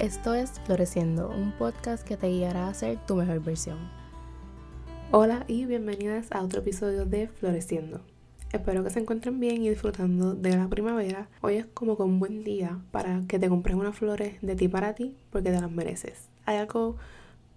Esto 0.00 0.32
es 0.32 0.52
Floreciendo, 0.64 1.28
un 1.28 1.52
podcast 1.52 2.08
que 2.08 2.16
te 2.16 2.28
guiará 2.28 2.68
a 2.68 2.72
ser 2.72 2.96
tu 3.04 3.16
mejor 3.16 3.40
versión. 3.40 3.76
Hola 5.10 5.44
y 5.46 5.66
bienvenidas 5.66 6.32
a 6.32 6.42
otro 6.42 6.60
episodio 6.60 7.04
de 7.04 7.28
Floreciendo. 7.28 8.00
Espero 8.50 8.82
que 8.82 8.88
se 8.88 9.00
encuentren 9.00 9.38
bien 9.38 9.62
y 9.62 9.68
disfrutando 9.68 10.32
de 10.32 10.56
la 10.56 10.68
primavera. 10.68 11.28
Hoy 11.42 11.56
es 11.56 11.66
como 11.66 11.98
que 11.98 12.04
un 12.04 12.18
buen 12.18 12.44
día 12.44 12.78
para 12.92 13.24
que 13.28 13.38
te 13.38 13.50
compres 13.50 13.76
unas 13.76 13.94
flores 13.94 14.36
de 14.40 14.56
ti 14.56 14.68
para 14.68 14.94
ti 14.94 15.18
porque 15.28 15.50
te 15.50 15.60
las 15.60 15.70
mereces. 15.70 16.30
Hay 16.46 16.56
algo 16.56 16.96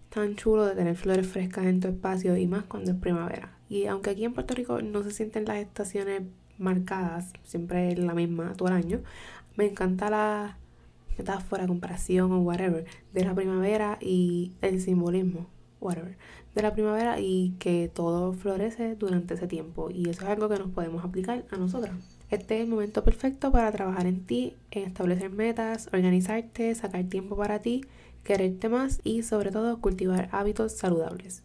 tan 0.09 0.35
chulo 0.35 0.65
de 0.65 0.75
tener 0.75 0.97
flores 0.97 1.25
frescas 1.25 1.63
en 1.63 1.79
tu 1.79 1.87
espacio 1.87 2.35
y 2.35 2.45
más 2.45 2.65
cuando 2.65 2.91
es 2.91 2.97
primavera. 2.97 3.57
Y 3.69 3.85
aunque 3.85 4.09
aquí 4.09 4.25
en 4.25 4.33
Puerto 4.33 4.53
Rico 4.53 4.81
no 4.81 5.01
se 5.01 5.11
sienten 5.11 5.45
las 5.45 5.59
estaciones 5.59 6.23
marcadas, 6.57 7.31
siempre 7.45 7.93
es 7.93 7.99
la 7.99 8.13
misma 8.13 8.51
todo 8.57 8.67
el 8.67 8.73
año, 8.73 9.01
me 9.55 9.65
encanta 9.65 10.09
la 10.09 10.57
metáfora, 11.17 11.67
comparación 11.67 12.31
o 12.31 12.39
whatever 12.41 12.85
de 13.13 13.25
la 13.25 13.33
primavera 13.35 13.97
y 14.01 14.51
el 14.61 14.81
simbolismo, 14.81 15.47
whatever, 15.79 16.17
de 16.55 16.61
la 16.61 16.73
primavera 16.73 17.19
y 17.19 17.55
que 17.59 17.91
todo 17.93 18.33
florece 18.33 18.95
durante 18.95 19.33
ese 19.33 19.47
tiempo. 19.47 19.89
Y 19.91 20.09
eso 20.09 20.23
es 20.23 20.29
algo 20.29 20.49
que 20.49 20.59
nos 20.59 20.71
podemos 20.71 21.03
aplicar 21.03 21.45
a 21.51 21.57
nosotras. 21.57 21.95
Este 22.29 22.55
es 22.55 22.61
el 22.61 22.67
momento 22.67 23.03
perfecto 23.03 23.51
para 23.51 23.71
trabajar 23.71 24.07
en 24.07 24.25
ti, 24.25 24.55
en 24.71 24.83
establecer 24.83 25.29
metas, 25.29 25.87
organizarte, 25.93 26.73
sacar 26.73 27.03
tiempo 27.03 27.35
para 27.35 27.59
ti, 27.59 27.85
quererte 28.23 28.69
más 28.69 29.01
y 29.03 29.23
sobre 29.23 29.51
todo 29.51 29.79
cultivar 29.81 30.29
hábitos 30.31 30.73
saludables. 30.73 31.43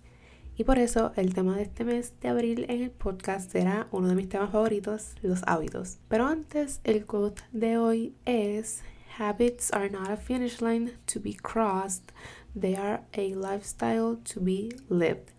Y 0.56 0.64
por 0.64 0.78
eso 0.78 1.12
el 1.14 1.34
tema 1.34 1.56
de 1.56 1.62
este 1.62 1.84
mes 1.84 2.14
de 2.20 2.28
abril 2.28 2.66
en 2.68 2.82
el 2.82 2.90
podcast 2.90 3.52
será 3.52 3.86
uno 3.92 4.08
de 4.08 4.16
mis 4.16 4.28
temas 4.28 4.50
favoritos, 4.50 5.14
los 5.22 5.42
hábitos. 5.46 5.98
Pero 6.08 6.26
antes, 6.26 6.80
el 6.82 7.06
quote 7.06 7.42
de 7.52 7.78
hoy 7.78 8.14
es 8.24 8.82
Habits 9.18 9.72
are 9.72 9.88
not 9.88 10.12
a 10.12 10.16
finish 10.16 10.60
line 10.60 10.92
to 11.08 11.18
be 11.18 11.32
crossed, 11.32 12.12
they 12.54 12.76
are 12.76 13.00
a 13.14 13.34
lifestyle 13.34 14.14
to 14.22 14.38
be 14.38 14.70
lived. 14.88 15.32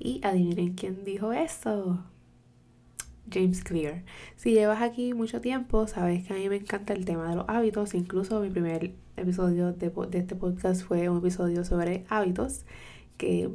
Y 0.00 0.22
adivinen 0.22 0.74
quién 0.74 1.04
dijo 1.04 1.34
eso. 1.34 1.98
James 3.30 3.62
Clear. 3.62 4.04
Si 4.36 4.52
llevas 4.52 4.80
aquí 4.80 5.12
mucho 5.12 5.42
tiempo, 5.42 5.86
sabes 5.86 6.26
que 6.26 6.32
a 6.32 6.36
mí 6.38 6.48
me 6.48 6.56
encanta 6.56 6.94
el 6.94 7.04
tema 7.04 7.28
de 7.28 7.36
los 7.36 7.44
hábitos. 7.46 7.92
Incluso 7.92 8.40
mi 8.40 8.48
primer 8.48 8.94
episodio 9.18 9.70
de, 9.74 9.92
este 10.12 10.34
podcast 10.34 10.82
fue 10.82 11.10
un 11.10 11.18
episodio 11.18 11.62
sobre 11.66 12.06
hábitos 12.08 12.64
que 13.18 13.50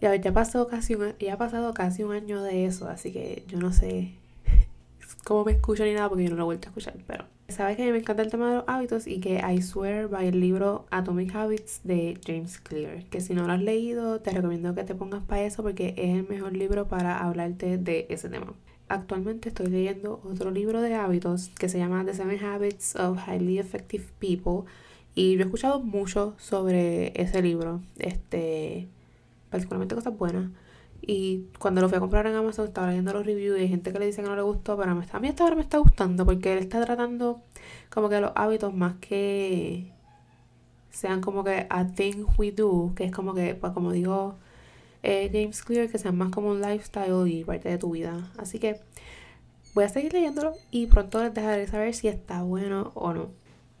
ya, 0.00 0.14
ya, 0.14 0.32
pasó 0.32 0.68
casi 0.68 0.96
ya 1.18 1.34
ha 1.34 1.36
pasado 1.36 1.74
casi 1.74 2.04
un 2.04 2.12
año 2.12 2.44
de 2.44 2.64
eso, 2.64 2.88
así 2.88 3.10
que 3.10 3.42
yo 3.48 3.58
no 3.58 3.72
sé 3.72 4.14
cómo 5.24 5.44
me 5.44 5.52
escucho 5.52 5.82
ni 5.82 5.94
nada 5.94 6.08
porque 6.08 6.24
yo 6.24 6.30
no 6.30 6.36
lo 6.36 6.42
he 6.42 6.44
vuelto 6.44 6.68
a 6.68 6.70
escuchar, 6.70 6.94
pero 7.08 7.24
sabes 7.50 7.76
que 7.76 7.82
a 7.82 7.86
mí 7.86 7.92
me 7.92 7.98
encanta 7.98 8.22
el 8.22 8.30
tema 8.30 8.50
de 8.50 8.56
los 8.56 8.64
hábitos 8.66 9.06
y 9.06 9.20
que 9.20 9.38
I 9.38 9.62
swear 9.62 10.08
by 10.08 10.26
el 10.28 10.40
libro 10.40 10.86
Atomic 10.90 11.34
Habits 11.34 11.80
de 11.84 12.18
James 12.26 12.58
Clear, 12.58 13.04
que 13.04 13.20
si 13.20 13.34
no 13.34 13.46
lo 13.46 13.52
has 13.52 13.62
leído 13.62 14.20
te 14.20 14.30
recomiendo 14.30 14.74
que 14.74 14.84
te 14.84 14.94
pongas 14.94 15.22
para 15.22 15.42
eso 15.42 15.62
porque 15.62 15.94
es 15.96 16.16
el 16.16 16.28
mejor 16.28 16.56
libro 16.56 16.88
para 16.88 17.18
hablarte 17.18 17.78
de 17.78 18.06
ese 18.10 18.28
tema. 18.28 18.54
Actualmente 18.88 19.48
estoy 19.50 19.68
leyendo 19.68 20.20
otro 20.24 20.50
libro 20.50 20.80
de 20.80 20.94
hábitos 20.94 21.50
que 21.58 21.68
se 21.68 21.78
llama 21.78 22.04
The 22.04 22.14
Seven 22.14 22.44
Habits 22.44 22.96
of 22.96 23.18
Highly 23.26 23.58
Effective 23.58 24.04
People 24.18 24.70
y 25.14 25.34
yo 25.34 25.40
he 25.40 25.44
escuchado 25.44 25.80
mucho 25.80 26.34
sobre 26.38 27.12
ese 27.20 27.42
libro, 27.42 27.80
este 27.98 28.88
particularmente 29.50 29.94
cosas 29.94 30.16
buenas. 30.16 30.50
Y 31.12 31.48
cuando 31.58 31.80
lo 31.80 31.88
fui 31.88 31.96
a 31.96 32.00
comprar 32.00 32.28
en 32.28 32.36
Amazon 32.36 32.68
estaba 32.68 32.86
leyendo 32.86 33.12
los 33.12 33.26
reviews 33.26 33.58
y 33.58 33.62
hay 33.62 33.68
gente 33.68 33.92
que 33.92 33.98
le 33.98 34.06
dice 34.06 34.22
que 34.22 34.28
no 34.28 34.36
le 34.36 34.42
gustó, 34.42 34.76
pero 34.76 34.92
a 34.92 34.94
mí 34.94 35.28
hasta 35.28 35.42
ahora 35.42 35.56
me 35.56 35.62
está 35.62 35.78
gustando 35.78 36.24
porque 36.24 36.52
él 36.52 36.60
está 36.60 36.84
tratando 36.84 37.42
como 37.88 38.08
que 38.08 38.20
los 38.20 38.30
hábitos 38.36 38.72
más 38.72 38.94
que 39.00 39.92
sean 40.90 41.20
como 41.20 41.42
que 41.42 41.66
a 41.68 41.88
thing 41.88 42.26
we 42.38 42.52
do, 42.52 42.92
que 42.94 43.02
es 43.06 43.10
como 43.10 43.34
que, 43.34 43.56
pues 43.56 43.72
como 43.72 43.90
digo 43.90 44.36
eh, 45.02 45.28
James 45.32 45.64
Clear, 45.64 45.88
que 45.88 45.98
sean 45.98 46.16
más 46.16 46.30
como 46.30 46.50
un 46.50 46.60
lifestyle 46.60 47.26
y 47.26 47.42
parte 47.42 47.70
de 47.70 47.78
tu 47.78 47.90
vida. 47.90 48.30
Así 48.38 48.60
que 48.60 48.78
voy 49.74 49.82
a 49.82 49.88
seguir 49.88 50.12
leyéndolo 50.12 50.52
y 50.70 50.86
pronto 50.86 51.20
les 51.24 51.34
dejaré 51.34 51.66
saber 51.66 51.92
si 51.92 52.06
está 52.06 52.44
bueno 52.44 52.92
o 52.94 53.12
no. 53.12 53.30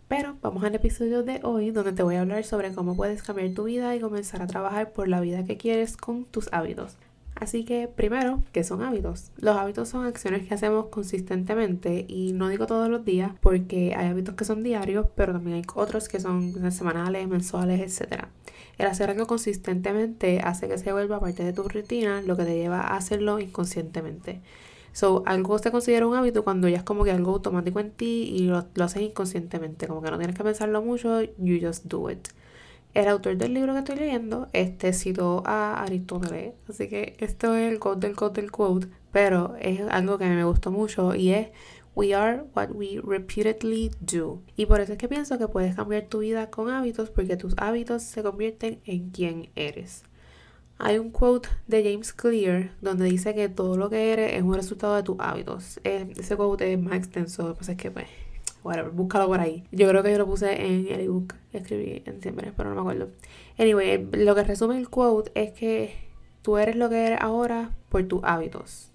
Pero 0.08 0.36
vamos 0.42 0.64
al 0.64 0.74
episodio 0.74 1.22
de 1.22 1.38
hoy 1.44 1.70
donde 1.70 1.92
te 1.92 2.02
voy 2.02 2.16
a 2.16 2.22
hablar 2.22 2.42
sobre 2.42 2.74
cómo 2.74 2.96
puedes 2.96 3.22
cambiar 3.22 3.50
tu 3.54 3.64
vida 3.64 3.94
y 3.94 4.00
comenzar 4.00 4.42
a 4.42 4.48
trabajar 4.48 4.92
por 4.92 5.06
la 5.06 5.20
vida 5.20 5.44
que 5.44 5.56
quieres 5.56 5.96
con 5.96 6.24
tus 6.24 6.52
hábitos. 6.52 6.96
Así 7.40 7.64
que 7.64 7.88
primero, 7.88 8.42
¿qué 8.52 8.62
son 8.64 8.82
hábitos? 8.82 9.32
Los 9.38 9.56
hábitos 9.56 9.88
son 9.88 10.04
acciones 10.04 10.46
que 10.46 10.52
hacemos 10.52 10.86
consistentemente 10.86 12.04
y 12.06 12.34
no 12.34 12.50
digo 12.50 12.66
todos 12.66 12.90
los 12.90 13.02
días 13.02 13.32
porque 13.40 13.94
hay 13.96 14.08
hábitos 14.08 14.34
que 14.34 14.44
son 14.44 14.62
diarios, 14.62 15.06
pero 15.16 15.32
también 15.32 15.56
hay 15.56 15.62
otros 15.74 16.10
que 16.10 16.20
son 16.20 16.70
semanales, 16.70 17.26
mensuales, 17.28 17.80
etc. 17.80 18.24
El 18.76 18.86
hacer 18.86 19.08
algo 19.08 19.26
consistentemente 19.26 20.40
hace 20.40 20.68
que 20.68 20.76
se 20.76 20.92
vuelva 20.92 21.18
parte 21.18 21.42
de 21.42 21.54
tu 21.54 21.66
rutina, 21.66 22.20
lo 22.20 22.36
que 22.36 22.44
te 22.44 22.56
lleva 22.56 22.82
a 22.82 22.96
hacerlo 22.98 23.40
inconscientemente. 23.40 24.42
So, 24.92 25.22
algo 25.24 25.58
se 25.58 25.70
considera 25.70 26.06
un 26.06 26.14
hábito 26.14 26.44
cuando 26.44 26.68
ya 26.68 26.76
es 26.76 26.82
como 26.82 27.04
que 27.04 27.10
algo 27.10 27.32
automático 27.32 27.80
en 27.80 27.92
ti 27.92 28.34
y 28.34 28.40
lo, 28.40 28.66
lo 28.74 28.84
haces 28.84 29.00
inconscientemente, 29.00 29.86
como 29.86 30.02
que 30.02 30.10
no 30.10 30.18
tienes 30.18 30.36
que 30.36 30.44
pensarlo 30.44 30.82
mucho, 30.82 31.22
you 31.38 31.58
just 31.66 31.86
do 31.86 32.10
it. 32.10 32.28
El 32.92 33.06
autor 33.06 33.36
del 33.36 33.54
libro 33.54 33.72
que 33.72 33.78
estoy 33.78 33.96
leyendo 33.96 34.48
este 34.52 34.92
citó 34.92 35.44
a 35.46 35.80
Aristóteles, 35.82 36.54
así 36.68 36.88
que 36.88 37.14
esto 37.20 37.54
es 37.54 37.72
el 37.72 37.78
quote 37.78 38.08
del 38.08 38.16
quote 38.16 38.40
del 38.40 38.50
quote, 38.50 38.88
pero 39.12 39.54
es 39.60 39.80
algo 39.90 40.18
que 40.18 40.26
me 40.26 40.44
gustó 40.44 40.72
mucho 40.72 41.14
y 41.14 41.30
es 41.30 41.48
We 41.94 42.14
are 42.14 42.44
what 42.54 42.70
we 42.72 43.00
repeatedly 43.02 43.90
do. 44.00 44.42
Y 44.56 44.66
por 44.66 44.80
eso 44.80 44.92
es 44.92 44.98
que 44.98 45.08
pienso 45.08 45.38
que 45.38 45.46
puedes 45.46 45.76
cambiar 45.76 46.06
tu 46.06 46.20
vida 46.20 46.50
con 46.50 46.68
hábitos 46.68 47.10
porque 47.10 47.36
tus 47.36 47.54
hábitos 47.58 48.02
se 48.02 48.22
convierten 48.22 48.80
en 48.84 49.10
quien 49.10 49.50
eres. 49.54 50.04
Hay 50.78 50.98
un 50.98 51.10
quote 51.10 51.48
de 51.66 51.84
James 51.84 52.12
Clear 52.12 52.72
donde 52.80 53.04
dice 53.04 53.34
que 53.34 53.48
todo 53.48 53.76
lo 53.76 53.90
que 53.90 54.12
eres 54.12 54.32
es 54.34 54.42
un 54.42 54.54
resultado 54.54 54.96
de 54.96 55.02
tus 55.02 55.16
hábitos. 55.20 55.78
ese 55.84 56.36
quote 56.36 56.72
es 56.72 56.80
más 56.80 56.94
extenso, 56.94 57.42
lo 57.42 57.54
que 57.54 57.58
pasa 57.58 57.72
es 57.72 57.78
que 57.78 57.90
pues, 57.90 58.06
whatever, 58.62 58.90
búscalo 58.90 59.26
por 59.26 59.40
ahí. 59.40 59.64
Yo 59.72 59.88
creo 59.88 60.02
que 60.02 60.12
yo 60.12 60.18
lo 60.18 60.26
puse 60.26 60.66
en 60.66 60.86
el 60.88 61.00
ebook 61.00 61.34
que 61.50 61.58
escribí 61.58 62.02
en 62.04 62.16
diciembre, 62.16 62.52
pero 62.56 62.70
no 62.70 62.76
me 62.76 62.80
acuerdo. 62.80 63.10
Anyway, 63.58 64.08
lo 64.12 64.34
que 64.34 64.44
resume 64.44 64.78
el 64.78 64.88
quote 64.88 65.30
es 65.34 65.52
que 65.52 65.94
tú 66.42 66.56
eres 66.56 66.76
lo 66.76 66.88
que 66.88 67.06
eres 67.06 67.18
ahora 67.20 67.70
por 67.88 68.02
tus 68.04 68.20
hábitos. 68.24 68.90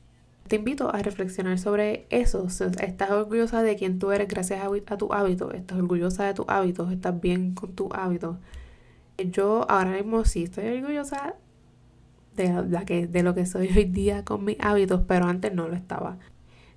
Te 0.47 0.57
invito 0.57 0.93
a 0.93 0.99
reflexionar 0.99 1.57
sobre 1.57 2.05
eso. 2.11 2.45
Estás 2.45 3.09
orgullosa 3.09 3.63
de 3.63 3.75
quien 3.75 3.97
tú 3.97 4.11
eres 4.11 4.27
gracias 4.27 4.61
a, 4.63 4.67
a 4.67 4.97
tu 4.97 5.11
hábito. 5.11 5.51
Estás 5.51 5.79
orgullosa 5.79 6.25
de 6.25 6.35
tus 6.35 6.45
hábitos. 6.47 6.91
Estás 6.91 7.19
bien 7.19 7.55
con 7.55 7.73
tus 7.73 7.87
hábitos. 7.91 8.37
Yo 9.17 9.65
ahora 9.69 9.91
mismo 9.91 10.23
sí 10.25 10.43
estoy 10.43 10.67
orgullosa 10.67 11.35
de, 12.35 12.53
la 12.69 12.85
que, 12.85 13.07
de 13.07 13.23
lo 13.23 13.33
que 13.33 13.45
soy 13.45 13.69
hoy 13.75 13.85
día 13.85 14.23
con 14.23 14.45
mis 14.45 14.57
hábitos, 14.59 15.01
pero 15.07 15.25
antes 15.25 15.53
no 15.53 15.67
lo 15.67 15.75
estaba. 15.75 16.17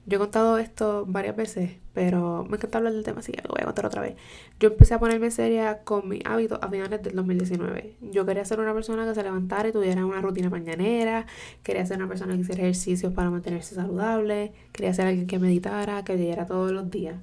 Yo 0.09 0.17
he 0.17 0.19
contado 0.21 0.57
esto 0.57 1.05
varias 1.07 1.37
veces, 1.37 1.73
pero 1.93 2.43
me 2.49 2.57
encanta 2.57 2.79
hablar 2.79 2.95
del 2.95 3.05
tema, 3.05 3.21
así 3.21 3.31
que 3.31 3.43
lo 3.43 3.51
voy 3.51 3.61
a 3.61 3.67
contar 3.67 3.85
otra 3.85 4.01
vez. 4.01 4.17
Yo 4.59 4.71
empecé 4.71 4.95
a 4.95 4.99
ponerme 4.99 5.31
seria 5.31 5.81
con 5.85 6.09
mis 6.09 6.25
hábitos 6.25 6.59
a 6.63 6.69
finales 6.71 7.03
del 7.03 7.15
2019. 7.15 7.97
Yo 8.11 8.25
quería 8.25 8.43
ser 8.47 8.59
una 8.59 8.73
persona 8.73 9.07
que 9.07 9.15
se 9.15 9.23
levantara 9.23 9.69
y 9.69 9.73
tuviera 9.73 10.07
una 10.07 10.23
rutina 10.23 10.49
mañanera, 10.49 11.27
quería 11.63 11.85
ser 11.85 11.99
una 11.99 12.09
persona 12.09 12.33
que 12.33 12.41
hiciera 12.41 12.63
ejercicios 12.63 13.13
para 13.13 13.29
mantenerse 13.29 13.75
saludable, 13.75 14.55
quería 14.73 14.95
ser 14.95 15.09
alguien 15.09 15.27
que 15.27 15.39
meditara, 15.39 16.03
que 16.05 16.17
leyera 16.17 16.47
todos 16.47 16.73
los 16.73 16.91
días. 16.91 17.17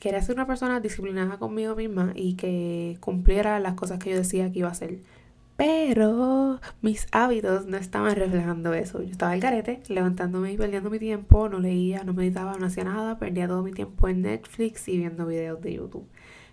Quería 0.00 0.20
ser 0.20 0.34
una 0.34 0.48
persona 0.48 0.80
disciplinada 0.80 1.38
conmigo 1.38 1.76
misma 1.76 2.14
y 2.16 2.34
que 2.34 2.96
cumpliera 2.98 3.60
las 3.60 3.74
cosas 3.74 4.00
que 4.00 4.10
yo 4.10 4.16
decía 4.16 4.50
que 4.50 4.58
iba 4.58 4.68
a 4.68 4.72
hacer. 4.72 4.98
Pero 5.56 6.60
mis 6.82 7.06
hábitos 7.12 7.66
no 7.66 7.76
estaban 7.76 8.16
reflejando 8.16 8.74
eso. 8.74 9.02
Yo 9.02 9.10
estaba 9.10 9.32
al 9.32 9.40
garete, 9.40 9.82
levantándome 9.88 10.52
y 10.52 10.56
perdiendo 10.56 10.90
mi 10.90 10.98
tiempo, 10.98 11.48
no 11.48 11.60
leía, 11.60 12.02
no 12.02 12.12
meditaba, 12.12 12.56
no 12.58 12.66
hacía 12.66 12.84
nada, 12.84 13.18
perdía 13.18 13.46
todo 13.46 13.62
mi 13.62 13.72
tiempo 13.72 14.08
en 14.08 14.22
Netflix 14.22 14.88
y 14.88 14.98
viendo 14.98 15.26
videos 15.26 15.60
de 15.60 15.74
YouTube. 15.74 16.08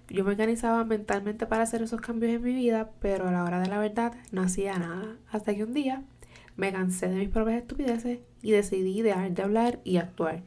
Yo 0.08 0.24
me 0.24 0.32
organizaba 0.32 0.84
mentalmente 0.84 1.48
para 1.48 1.64
hacer 1.64 1.82
esos 1.82 2.02
cambios 2.02 2.34
en 2.34 2.44
mi 2.44 2.54
vida, 2.54 2.92
pero 3.00 3.28
a 3.28 3.32
la 3.32 3.44
hora 3.44 3.60
de 3.60 3.70
la 3.70 3.80
verdad 3.80 4.14
no 4.32 4.42
hacía 4.42 4.78
nada. 4.78 5.16
Hasta 5.32 5.56
que 5.56 5.64
un 5.64 5.74
día 5.74 6.04
me 6.56 6.72
cansé 6.72 7.08
de 7.08 7.16
mis 7.16 7.30
propias 7.30 7.62
estupideces 7.62 8.20
y 8.42 8.52
decidí 8.52 9.02
dejar 9.02 9.32
de 9.32 9.42
hablar 9.42 9.80
y 9.84 9.98
actuar. 9.98 10.44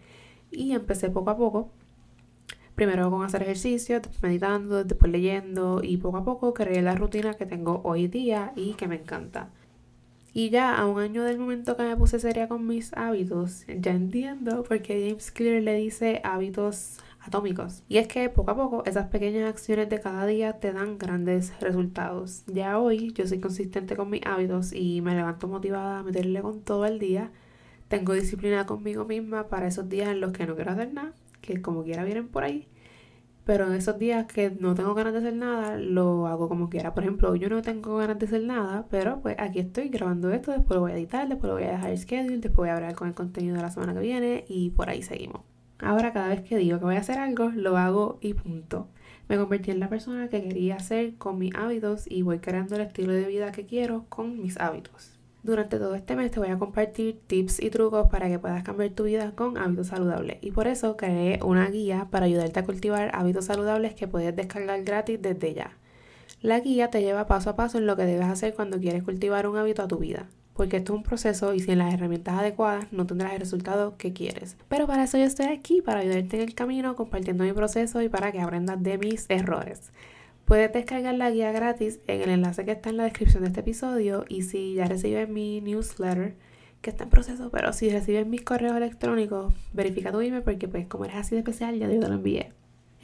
Y 0.50 0.72
empecé 0.72 1.10
poco 1.10 1.30
a 1.30 1.36
poco 1.36 1.70
Primero 2.74 3.08
con 3.08 3.24
hacer 3.24 3.42
ejercicio, 3.42 4.00
después 4.00 4.20
meditando, 4.22 4.82
después 4.82 5.10
leyendo 5.12 5.80
y 5.82 5.96
poco 5.96 6.16
a 6.16 6.24
poco 6.24 6.54
creé 6.54 6.82
la 6.82 6.96
rutina 6.96 7.34
que 7.34 7.46
tengo 7.46 7.80
hoy 7.84 8.08
día 8.08 8.52
y 8.56 8.74
que 8.74 8.88
me 8.88 8.96
encanta. 8.96 9.50
Y 10.32 10.50
ya 10.50 10.76
a 10.76 10.86
un 10.86 10.98
año 10.98 11.22
del 11.22 11.38
momento 11.38 11.76
que 11.76 11.84
me 11.84 11.96
puse 11.96 12.18
seria 12.18 12.48
con 12.48 12.66
mis 12.66 12.92
hábitos, 12.94 13.64
ya 13.68 13.92
entiendo 13.92 14.64
por 14.64 14.82
qué 14.82 15.06
James 15.06 15.30
Clear 15.30 15.62
le 15.62 15.74
dice 15.76 16.20
hábitos 16.24 16.98
atómicos. 17.20 17.84
Y 17.88 17.98
es 17.98 18.08
que 18.08 18.28
poco 18.28 18.50
a 18.50 18.56
poco 18.56 18.82
esas 18.86 19.06
pequeñas 19.06 19.48
acciones 19.48 19.88
de 19.88 20.00
cada 20.00 20.26
día 20.26 20.54
te 20.54 20.72
dan 20.72 20.98
grandes 20.98 21.52
resultados. 21.60 22.42
Ya 22.48 22.80
hoy 22.80 23.12
yo 23.12 23.28
soy 23.28 23.38
consistente 23.38 23.94
con 23.94 24.10
mis 24.10 24.26
hábitos 24.26 24.72
y 24.72 25.00
me 25.00 25.14
levanto 25.14 25.46
motivada 25.46 26.00
a 26.00 26.02
meterle 26.02 26.42
con 26.42 26.62
todo 26.62 26.86
el 26.86 26.98
día. 26.98 27.30
Tengo 27.86 28.14
disciplina 28.14 28.66
conmigo 28.66 29.04
misma 29.04 29.46
para 29.46 29.68
esos 29.68 29.88
días 29.88 30.08
en 30.08 30.20
los 30.20 30.32
que 30.32 30.46
no 30.46 30.56
quiero 30.56 30.72
hacer 30.72 30.92
nada 30.92 31.12
que 31.44 31.61
como 31.62 31.85
quiera 31.85 32.05
vienen 32.05 32.29
por 32.29 32.44
ahí. 32.44 32.69
Pero 33.44 33.67
en 33.67 33.75
esos 33.75 33.99
días 33.99 34.26
que 34.26 34.50
no 34.50 34.75
tengo 34.75 34.94
ganas 34.94 35.12
de 35.12 35.19
hacer 35.19 35.35
nada, 35.35 35.76
lo 35.76 36.26
hago 36.26 36.49
como 36.49 36.70
quiera. 36.70 36.94
Por 36.94 37.05
ejemplo, 37.05 37.37
yo 37.37 37.50
no 37.50 37.61
tengo 37.61 37.99
ganas 37.99 38.19
de 38.19 38.26
hacer 38.26 38.43
nada, 38.43 38.87
pero 38.91 39.20
pues 39.20 39.37
aquí 39.38 39.58
estoy 39.61 39.88
grabando 39.91 40.31
esto, 40.32 40.52
después 40.52 40.76
lo 40.76 40.81
voy 40.81 40.93
a 40.93 40.96
editar, 40.96 41.29
después 41.29 41.49
lo 41.49 41.55
voy 41.55 41.64
a 41.64 41.73
dejar 41.73 41.91
el 41.91 41.99
schedule, 41.99 42.38
después 42.38 42.56
voy 42.56 42.69
a 42.70 42.76
hablar 42.76 42.94
con 42.94 43.08
el 43.08 43.14
contenido 43.14 43.56
de 43.56 43.62
la 43.62 43.70
semana 43.70 43.93
que 43.93 44.00
viene 44.00 44.44
y 44.49 44.70
por 44.70 44.88
ahí 44.88 45.02
seguimos. 45.02 45.43
Ahora 45.79 46.12
cada 46.14 46.29
vez 46.29 46.43
que 46.43 46.56
digo 46.56 46.79
que 46.79 46.85
voy 46.87 46.96
a 46.96 47.00
hacer 47.00 47.19
algo, 47.19 47.50
lo 47.50 47.76
hago 47.76 48.19
y 48.23 48.32
punto. 48.32 48.88
Me 49.29 49.37
convertí 49.37 49.70
en 49.70 49.81
la 49.81 49.88
persona 49.91 50.29
que 50.29 50.43
quería 50.43 50.79
ser 50.79 51.17
con 51.17 51.38
mis 51.38 51.55
hábitos 51.55 52.11
y 52.11 52.23
voy 52.23 52.38
creando 52.38 52.76
el 52.76 52.82
estilo 52.82 53.12
de 53.12 53.26
vida 53.26 53.52
que 53.52 53.67
quiero 53.67 54.06
con 54.08 54.41
mis 54.41 54.58
hábitos. 54.58 55.13
Durante 55.44 55.79
todo 55.79 55.94
este 55.94 56.17
mes 56.17 56.31
te 56.31 56.41
voy 56.41 56.49
a 56.49 56.58
compartir 56.58 57.20
tips 57.26 57.62
y 57.62 57.69
trucos 57.69 58.08
para 58.08 58.31
que 58.31 58.38
puedas 58.38 58.64
cambiar 58.64 58.88
tu 58.93 59.05
vida 59.05 59.32
con 59.32 59.58
hábitos 59.58 59.88
saludables. 59.88 60.38
Y 60.41 60.52
por 60.52 60.67
eso 60.67 60.96
creé 60.96 61.38
una 61.44 61.69
guía 61.69 62.08
para 62.11 62.25
ayudarte 62.25 62.61
a 62.61 62.64
cultivar 62.64 63.11
hábitos 63.12 63.44
saludables 63.44 63.93
que 63.94 64.08
puedes 64.08 64.35
descargar 64.35 64.82
gratis 64.85 65.20
desde 65.20 65.52
ya. 65.52 65.76
La 66.41 66.61
guía 66.61 66.88
te 66.88 67.02
lleva 67.02 67.26
paso 67.26 67.50
a 67.50 67.56
paso 67.56 67.76
en 67.76 67.85
lo 67.85 67.94
que 67.94 68.06
debes 68.06 68.26
hacer 68.26 68.55
cuando 68.55 68.81
quieres 68.81 69.02
cultivar 69.02 69.46
un 69.46 69.58
hábito 69.58 69.82
a 69.82 69.88
tu 69.88 69.99
vida. 69.99 70.31
Porque 70.55 70.79
esto 70.79 70.94
es 70.94 70.96
un 70.96 71.02
proceso 71.02 71.52
y 71.52 71.61
sin 71.61 71.76
las 71.76 71.93
herramientas 71.93 72.38
adecuadas 72.38 72.91
no 72.91 73.06
tendrás 73.06 73.35
el 73.35 73.41
resultado 73.41 73.99
que 73.99 74.14
quieres. 74.14 74.56
Pero 74.69 74.87
para 74.87 75.05
eso 75.05 75.19
yo 75.19 75.25
estoy 75.25 75.46
aquí, 75.49 75.82
para 75.82 76.00
ayudarte 76.00 76.37
en 76.37 76.43
el 76.43 76.55
camino, 76.55 76.96
compartiendo 76.96 77.44
mi 77.44 77.52
proceso 77.52 78.00
y 78.00 78.08
para 78.08 78.32
que 78.32 78.41
aprendas 78.41 78.82
de 78.82 78.96
mis 78.96 79.26
errores. 79.29 79.93
Puedes 80.44 80.73
descargar 80.73 81.14
la 81.14 81.31
guía 81.31 81.52
gratis 81.52 82.00
en 82.06 82.20
el 82.20 82.29
enlace 82.29 82.67
que 82.67 82.73
está 82.73 82.91
en 82.91 82.99
la 82.99 83.05
descripción 83.05 83.43
de 83.43 83.49
este 83.49 83.61
episodio 83.61 84.26
y 84.29 84.43
si 84.43 84.75
ya 84.75 84.87
recibes 84.87 85.29
mi 85.29 85.62
newsletter, 85.62 86.37
que 86.82 86.91
está 86.91 87.05
en 87.05 87.11
proceso, 87.11 87.50
pero 87.50 87.73
si 87.73 87.88
recibes 87.88 88.26
mis 88.26 88.43
correos 88.43 88.76
electrónicos, 88.76 89.55
verifica 89.73 90.12
tu 90.12 90.20
email 90.20 90.43
porque 90.43 90.69
pues 90.69 90.87
como 90.87 91.06
eres 91.06 91.17
así 91.17 91.35
de 91.35 91.38
especial 91.38 91.79
ya 91.79 91.88
te 91.88 91.96
lo 91.96 92.06
envié. 92.06 92.52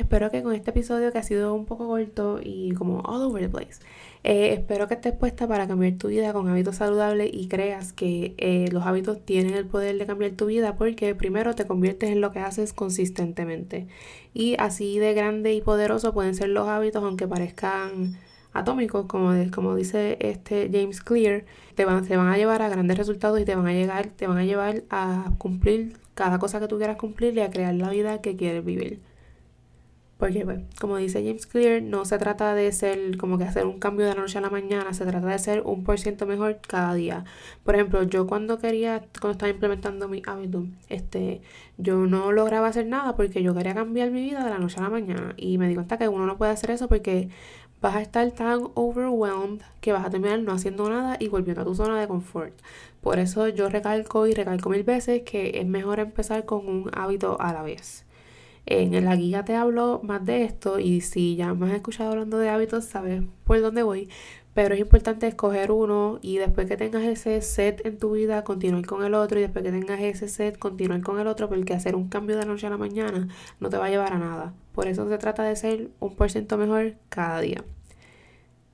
Espero 0.00 0.30
que 0.30 0.42
con 0.42 0.54
este 0.54 0.70
episodio 0.70 1.12
que 1.12 1.18
ha 1.18 1.22
sido 1.22 1.54
un 1.54 1.66
poco 1.66 1.86
corto 1.86 2.40
y 2.42 2.72
como 2.72 3.00
all 3.00 3.20
over 3.20 3.42
the 3.42 3.50
place, 3.50 3.80
eh, 4.24 4.54
espero 4.54 4.88
que 4.88 4.94
estés 4.94 5.12
puesta 5.12 5.46
para 5.46 5.68
cambiar 5.68 5.92
tu 5.98 6.08
vida 6.08 6.32
con 6.32 6.48
hábitos 6.48 6.76
saludables 6.76 7.28
y 7.30 7.48
creas 7.48 7.92
que 7.92 8.34
eh, 8.38 8.68
los 8.72 8.86
hábitos 8.86 9.22
tienen 9.26 9.52
el 9.52 9.66
poder 9.66 9.98
de 9.98 10.06
cambiar 10.06 10.32
tu 10.32 10.46
vida 10.46 10.74
porque 10.74 11.14
primero 11.14 11.54
te 11.54 11.66
conviertes 11.66 12.08
en 12.10 12.22
lo 12.22 12.32
que 12.32 12.38
haces 12.38 12.72
consistentemente. 12.72 13.88
Y 14.32 14.56
así 14.58 14.98
de 14.98 15.12
grande 15.12 15.52
y 15.52 15.60
poderoso 15.60 16.14
pueden 16.14 16.34
ser 16.34 16.48
los 16.48 16.66
hábitos 16.66 17.04
aunque 17.04 17.28
parezcan 17.28 18.16
atómicos, 18.54 19.04
como, 19.04 19.34
como 19.52 19.74
dice 19.74 20.16
este 20.20 20.70
James 20.72 21.02
Clear, 21.02 21.44
te 21.74 21.84
van, 21.84 22.06
te 22.06 22.16
van 22.16 22.28
a 22.28 22.38
llevar 22.38 22.62
a 22.62 22.70
grandes 22.70 22.96
resultados 22.96 23.38
y 23.38 23.44
te 23.44 23.54
van 23.54 23.66
a 23.66 23.74
llegar, 23.74 24.06
te 24.06 24.26
van 24.26 24.38
a 24.38 24.44
llevar 24.44 24.82
a 24.88 25.30
cumplir 25.36 25.98
cada 26.14 26.38
cosa 26.38 26.58
que 26.58 26.68
tú 26.68 26.78
quieras 26.78 26.96
cumplir 26.96 27.34
y 27.36 27.40
a 27.40 27.50
crear 27.50 27.74
la 27.74 27.90
vida 27.90 28.22
que 28.22 28.34
quieres 28.36 28.64
vivir. 28.64 29.09
Porque, 30.20 30.44
pues, 30.44 30.60
como 30.78 30.98
dice 30.98 31.24
James 31.24 31.46
Clear, 31.46 31.82
no 31.82 32.04
se 32.04 32.18
trata 32.18 32.54
de 32.54 32.70
ser 32.72 33.16
como 33.16 33.38
que 33.38 33.44
hacer 33.44 33.64
un 33.64 33.80
cambio 33.80 34.04
de 34.06 34.14
la 34.14 34.20
noche 34.20 34.36
a 34.36 34.42
la 34.42 34.50
mañana, 34.50 34.92
se 34.92 35.06
trata 35.06 35.26
de 35.26 35.38
ser 35.38 35.62
un 35.64 35.82
por 35.82 35.98
ciento 35.98 36.26
mejor 36.26 36.60
cada 36.60 36.92
día. 36.92 37.24
Por 37.64 37.74
ejemplo, 37.74 38.02
yo 38.02 38.26
cuando 38.26 38.58
quería, 38.58 39.02
cuando 39.18 39.32
estaba 39.32 39.50
implementando 39.50 40.08
mi 40.08 40.22
hábito, 40.26 40.66
este, 40.90 41.40
yo 41.78 42.06
no 42.06 42.32
lograba 42.32 42.68
hacer 42.68 42.86
nada 42.86 43.16
porque 43.16 43.42
yo 43.42 43.54
quería 43.54 43.74
cambiar 43.74 44.10
mi 44.10 44.22
vida 44.22 44.44
de 44.44 44.50
la 44.50 44.58
noche 44.58 44.78
a 44.78 44.82
la 44.82 44.90
mañana. 44.90 45.32
Y 45.38 45.56
me 45.56 45.68
di 45.68 45.74
cuenta 45.74 45.96
que 45.96 46.08
uno 46.08 46.26
no 46.26 46.36
puede 46.36 46.52
hacer 46.52 46.70
eso 46.70 46.86
porque 46.86 47.30
vas 47.80 47.96
a 47.96 48.02
estar 48.02 48.30
tan 48.32 48.68
overwhelmed 48.74 49.62
que 49.80 49.92
vas 49.92 50.04
a 50.04 50.10
terminar 50.10 50.40
no 50.40 50.52
haciendo 50.52 50.90
nada 50.90 51.16
y 51.18 51.28
volviendo 51.28 51.62
a 51.62 51.64
tu 51.64 51.74
zona 51.74 51.98
de 51.98 52.06
confort. 52.08 52.52
Por 53.00 53.18
eso 53.18 53.48
yo 53.48 53.70
recalco 53.70 54.26
y 54.26 54.34
recalco 54.34 54.68
mil 54.68 54.82
veces 54.84 55.22
que 55.22 55.58
es 55.60 55.66
mejor 55.66 55.98
empezar 55.98 56.44
con 56.44 56.68
un 56.68 56.90
hábito 56.94 57.40
a 57.40 57.54
la 57.54 57.62
vez. 57.62 58.04
En 58.70 59.04
la 59.04 59.16
guía 59.16 59.44
te 59.44 59.56
hablo 59.56 60.00
más 60.04 60.24
de 60.24 60.44
esto 60.44 60.78
y 60.78 61.00
si 61.00 61.34
ya 61.34 61.52
me 61.54 61.66
has 61.66 61.74
escuchado 61.74 62.12
hablando 62.12 62.38
de 62.38 62.50
hábitos, 62.50 62.84
sabes 62.84 63.24
por 63.42 63.60
dónde 63.60 63.82
voy. 63.82 64.08
Pero 64.54 64.74
es 64.74 64.80
importante 64.80 65.26
escoger 65.26 65.72
uno 65.72 66.20
y 66.22 66.38
después 66.38 66.68
que 66.68 66.76
tengas 66.76 67.02
ese 67.02 67.42
set 67.42 67.84
en 67.84 67.98
tu 67.98 68.12
vida, 68.12 68.44
continuar 68.44 68.86
con 68.86 69.04
el 69.04 69.14
otro 69.14 69.40
y 69.40 69.42
después 69.42 69.64
que 69.64 69.72
tengas 69.72 70.00
ese 70.00 70.28
set, 70.28 70.56
continuar 70.56 71.02
con 71.02 71.18
el 71.18 71.26
otro 71.26 71.48
porque 71.48 71.74
hacer 71.74 71.96
un 71.96 72.08
cambio 72.08 72.36
de 72.36 72.42
la 72.42 72.52
noche 72.52 72.68
a 72.68 72.70
la 72.70 72.76
mañana 72.76 73.26
no 73.58 73.70
te 73.70 73.76
va 73.76 73.86
a 73.86 73.90
llevar 73.90 74.12
a 74.12 74.18
nada. 74.18 74.54
Por 74.72 74.86
eso 74.86 75.08
se 75.08 75.18
trata 75.18 75.42
de 75.42 75.56
ser 75.56 75.90
un 75.98 76.14
por 76.14 76.30
ciento 76.30 76.56
mejor 76.56 76.94
cada 77.08 77.40
día. 77.40 77.64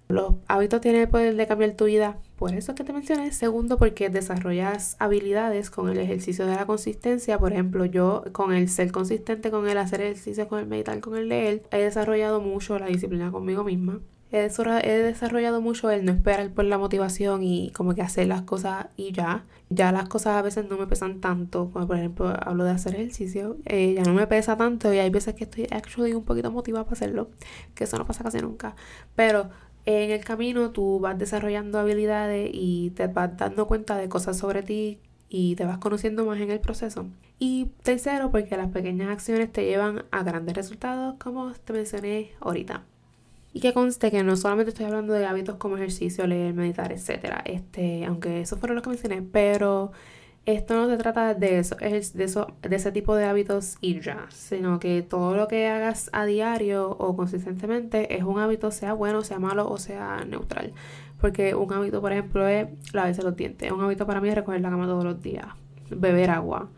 Los 0.08 0.34
hábitos 0.46 0.80
tienen 0.80 1.02
el 1.02 1.08
poder 1.08 1.34
de 1.34 1.46
cambiar 1.46 1.72
tu 1.72 1.86
vida, 1.86 2.18
por 2.36 2.54
eso 2.54 2.72
es 2.72 2.76
que 2.76 2.84
te 2.84 2.92
mencioné. 2.92 3.32
Segundo, 3.32 3.78
porque 3.78 4.10
desarrollas 4.10 4.96
habilidades 4.98 5.70
con 5.70 5.88
el 5.88 5.98
ejercicio 5.98 6.46
de 6.46 6.54
la 6.54 6.66
consistencia. 6.66 7.38
Por 7.38 7.52
ejemplo, 7.52 7.86
yo 7.86 8.24
con 8.32 8.52
el 8.52 8.68
ser 8.68 8.92
consistente, 8.92 9.50
con 9.50 9.68
el 9.68 9.78
hacer 9.78 10.02
ejercicio, 10.02 10.46
con 10.46 10.60
el 10.60 10.66
meditar, 10.66 11.00
con 11.00 11.16
el 11.16 11.28
leer, 11.28 11.62
he 11.72 11.78
desarrollado 11.78 12.40
mucho 12.40 12.78
la 12.78 12.86
disciplina 12.86 13.32
conmigo 13.32 13.64
misma. 13.64 14.00
He, 14.32 14.40
desarrollado 14.40 15.60
mucho 15.60 15.88
el 15.88 16.04
no 16.04 16.10
esperar 16.10 16.50
por 16.50 16.64
la 16.64 16.78
motivación 16.78 17.44
y 17.44 17.70
como 17.70 17.94
que 17.94 18.02
hacer 18.02 18.26
las 18.26 18.42
cosas 18.42 18.88
y 18.96 19.12
ya. 19.12 19.44
Ya 19.70 19.92
las 19.92 20.08
cosas 20.08 20.34
a 20.36 20.42
veces 20.42 20.68
no 20.68 20.76
me 20.76 20.86
pesan 20.86 21.20
tanto, 21.20 21.70
como 21.72 21.86
por 21.86 21.96
ejemplo 21.96 22.34
hablo 22.40 22.64
de 22.64 22.72
hacer 22.72 22.94
ejercicio, 22.96 23.56
eh, 23.64 23.94
ya 23.94 24.02
no 24.02 24.14
me 24.14 24.26
pesa 24.26 24.56
tanto 24.56 24.92
y 24.92 24.98
hay 24.98 25.10
veces 25.10 25.34
que 25.34 25.44
estoy 25.44 25.66
actually 25.70 26.12
un 26.12 26.24
poquito 26.24 26.50
motivada 26.50 26.84
para 26.84 26.94
hacerlo, 26.94 27.30
que 27.74 27.84
eso 27.84 27.98
no 27.98 28.06
pasa 28.06 28.24
casi 28.24 28.38
nunca. 28.40 28.76
Pero 29.14 29.48
en 29.86 30.10
el 30.10 30.24
camino 30.24 30.70
tú 30.72 30.98
vas 31.00 31.16
desarrollando 31.18 31.78
habilidades 31.78 32.50
y 32.52 32.90
te 32.90 33.06
vas 33.06 33.36
dando 33.36 33.66
cuenta 33.66 33.96
de 33.96 34.08
cosas 34.08 34.36
sobre 34.36 34.62
ti 34.62 34.98
y 35.28 35.54
te 35.56 35.64
vas 35.64 35.78
conociendo 35.78 36.26
más 36.26 36.40
en 36.40 36.50
el 36.50 36.60
proceso. 36.60 37.06
Y 37.38 37.66
tercero, 37.82 38.30
porque 38.30 38.56
las 38.56 38.68
pequeñas 38.68 39.10
acciones 39.10 39.52
te 39.52 39.64
llevan 39.64 40.04
a 40.10 40.22
grandes 40.22 40.56
resultados, 40.56 41.14
como 41.18 41.52
te 41.52 41.72
mencioné 41.72 42.32
ahorita. 42.40 42.84
Y 43.52 43.60
que 43.60 43.72
conste 43.72 44.10
que 44.10 44.22
no 44.22 44.36
solamente 44.36 44.70
estoy 44.70 44.86
hablando 44.86 45.14
de 45.14 45.24
hábitos 45.24 45.56
como 45.56 45.76
ejercicio, 45.76 46.26
leer, 46.26 46.52
meditar, 46.52 46.92
etc. 46.92 47.42
Este, 47.44 48.04
aunque 48.04 48.40
esos 48.40 48.58
fueron 48.58 48.74
los 48.74 48.82
que 48.82 48.90
mencioné, 48.90 49.22
pero 49.22 49.92
esto 50.46 50.74
no 50.74 50.88
se 50.88 50.96
trata 50.96 51.34
de 51.34 51.58
eso, 51.58 51.76
es 51.80 52.14
de, 52.14 52.24
eso, 52.24 52.46
de 52.62 52.76
ese 52.76 52.92
tipo 52.92 53.16
de 53.16 53.24
hábitos 53.24 53.76
y 53.80 54.00
ya, 54.00 54.26
sino 54.30 54.78
que 54.78 55.02
todo 55.02 55.36
lo 55.36 55.48
que 55.48 55.66
hagas 55.66 56.08
a 56.12 56.24
diario 56.24 56.88
o 56.90 57.16
consistentemente 57.16 58.16
es 58.16 58.22
un 58.22 58.38
hábito, 58.38 58.70
sea 58.70 58.92
bueno, 58.92 59.22
sea 59.22 59.40
malo 59.40 59.68
o 59.68 59.76
sea 59.78 60.24
neutral. 60.24 60.72
Porque 61.20 61.54
un 61.54 61.72
hábito, 61.72 62.00
por 62.00 62.12
ejemplo, 62.12 62.46
es 62.46 62.68
lavarse 62.92 63.22
los 63.22 63.34
dientes. 63.34 63.72
Un 63.72 63.80
hábito 63.80 64.06
para 64.06 64.20
mí 64.20 64.28
es 64.28 64.34
recoger 64.34 64.60
la 64.60 64.70
cama 64.70 64.86
todos 64.86 65.04
los 65.04 65.20
días, 65.20 65.46
beber 65.90 66.30
agua. 66.30 66.68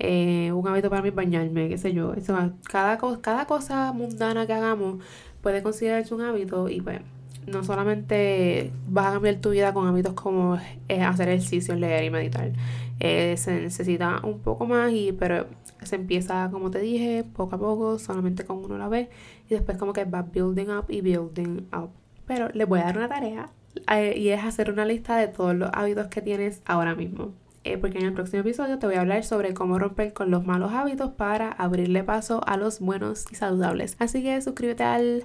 Eh, 0.00 0.50
un 0.52 0.66
hábito 0.66 0.90
para 0.90 1.02
mí 1.02 1.10
es 1.10 1.14
bañarme, 1.14 1.68
qué 1.68 1.78
sé 1.78 1.92
yo. 1.92 2.14
Eso, 2.14 2.36
cada, 2.64 2.98
cada 3.20 3.46
cosa 3.46 3.92
mundana 3.92 4.46
que 4.46 4.52
hagamos 4.52 5.04
puede 5.42 5.62
considerarse 5.62 6.12
un 6.14 6.22
hábito 6.22 6.68
y 6.68 6.80
pues 6.80 7.00
no 7.46 7.64
solamente 7.64 8.72
vas 8.88 9.06
a 9.06 9.12
cambiar 9.14 9.36
tu 9.36 9.50
vida 9.50 9.72
con 9.72 9.86
hábitos 9.86 10.14
como 10.14 10.58
eh, 10.88 11.02
hacer 11.02 11.28
ejercicio, 11.28 11.74
leer 11.74 12.04
y 12.04 12.10
meditar. 12.10 12.52
Eh, 13.00 13.36
se 13.36 13.60
necesita 13.60 14.20
un 14.22 14.40
poco 14.40 14.66
más, 14.66 14.92
y, 14.92 15.12
pero 15.12 15.46
se 15.82 15.96
empieza, 15.96 16.48
como 16.52 16.70
te 16.70 16.78
dije, 16.78 17.24
poco 17.24 17.56
a 17.56 17.58
poco, 17.58 17.98
solamente 17.98 18.44
con 18.44 18.58
uno 18.64 18.76
a 18.76 18.78
la 18.78 18.88
vez. 18.88 19.08
Y 19.48 19.54
después 19.54 19.76
como 19.78 19.92
que 19.92 20.04
va 20.04 20.22
building 20.22 20.70
up 20.70 20.84
y 20.88 21.00
building 21.00 21.68
up. 21.76 21.90
Pero 22.26 22.48
les 22.50 22.68
voy 22.68 22.80
a 22.80 22.84
dar 22.84 22.96
una 22.96 23.08
tarea 23.08 23.50
eh, 23.90 24.14
y 24.16 24.28
es 24.28 24.44
hacer 24.44 24.70
una 24.70 24.84
lista 24.84 25.16
de 25.16 25.28
todos 25.28 25.54
los 25.54 25.70
hábitos 25.72 26.06
que 26.06 26.22
tienes 26.22 26.62
ahora 26.64 26.94
mismo. 26.94 27.32
porque 27.80 27.98
en 27.98 28.06
el 28.06 28.12
próximo 28.12 28.40
episodio 28.40 28.78
te 28.78 28.86
voy 28.86 28.96
a 28.96 29.00
hablar 29.00 29.24
sobre 29.24 29.54
cómo 29.54 29.78
romper 29.78 30.12
con 30.12 30.30
los 30.30 30.44
malos 30.44 30.72
hábitos 30.72 31.12
para 31.12 31.50
abrirle 31.50 32.04
paso 32.04 32.40
a 32.46 32.56
los 32.56 32.80
buenos 32.80 33.26
y 33.30 33.34
saludables. 33.34 33.96
Así 33.98 34.22
que 34.22 34.40
suscríbete 34.40 34.84
al 34.84 35.24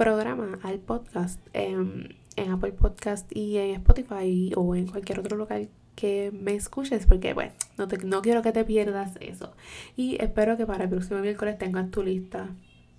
programa, 0.00 0.58
al 0.62 0.78
podcast 0.78 1.46
en, 1.52 2.16
Apple 2.50 2.72
Podcast 2.72 3.30
y 3.36 3.58
en 3.58 3.72
Spotify 3.72 4.50
o 4.56 4.74
en 4.74 4.86
cualquier 4.86 5.20
otro 5.20 5.36
local 5.36 5.68
que 5.94 6.32
me 6.32 6.54
escuches 6.54 7.04
porque 7.04 7.34
bueno, 7.34 7.52
no, 7.76 7.86
te, 7.86 7.98
no 7.98 8.22
quiero 8.22 8.40
que 8.40 8.50
te 8.52 8.64
pierdas 8.64 9.18
eso. 9.20 9.52
Y 9.98 10.16
espero 10.18 10.56
que 10.56 10.64
para 10.64 10.84
el 10.84 10.88
próximo 10.88 11.20
miércoles 11.20 11.58
tengas 11.58 11.90
tu 11.90 12.02
lista 12.02 12.48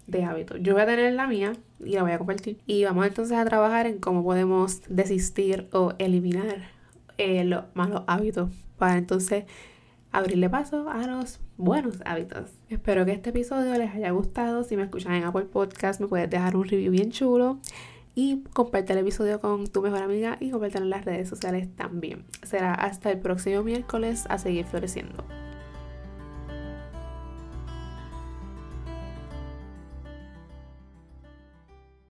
de 0.05 0.23
hábitos. 0.25 0.59
Yo 0.61 0.73
voy 0.73 0.83
a 0.83 0.85
tener 0.85 1.11
la 1.13 1.25
mía 1.25 1.53
y 1.83 1.93
la 1.93 2.03
voy 2.03 2.11
a 2.11 2.19
compartir. 2.19 2.59
Y 2.67 2.83
vamos 2.83 3.07
entonces 3.07 3.35
a 3.35 3.45
trabajar 3.45 3.87
en 3.87 3.97
cómo 3.97 4.23
podemos 4.23 4.81
desistir 4.87 5.69
o 5.71 5.93
eliminar 5.97 6.69
eh, 7.17 7.43
los 7.45 7.63
malos 7.73 8.03
hábitos 8.05 8.51
para 8.77 8.99
entonces 8.99 9.45
abrirle 10.11 10.49
paso 10.49 10.89
a 10.89 11.05
los 11.07 11.39
buenos 11.57 11.99
hábitos. 12.05 12.51
Espero 12.69 13.05
que 13.05 13.11
este 13.11 13.29
episodio 13.29 13.77
les 13.77 13.93
haya 13.93 14.11
gustado. 14.11 14.63
Si 14.63 14.75
me 14.75 14.83
escuchan 14.83 15.13
en 15.13 15.23
Apple 15.23 15.45
Podcast, 15.45 16.01
me 16.01 16.07
puedes 16.07 16.29
dejar 16.29 16.55
un 16.55 16.65
review 16.67 16.91
bien 16.91 17.11
chulo. 17.11 17.59
Y 18.13 18.43
comparte 18.53 18.91
el 18.91 18.99
episodio 18.99 19.39
con 19.39 19.67
tu 19.67 19.81
mejor 19.81 20.03
amiga 20.03 20.37
y 20.41 20.51
compártelo 20.51 20.83
en 20.83 20.89
las 20.89 21.05
redes 21.05 21.29
sociales 21.29 21.69
también. 21.75 22.25
Será 22.43 22.73
hasta 22.73 23.09
el 23.09 23.19
próximo 23.19 23.63
miércoles 23.63 24.25
a 24.29 24.37
seguir 24.37 24.65
floreciendo. 24.65 25.23